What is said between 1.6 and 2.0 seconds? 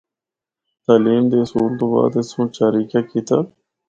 تو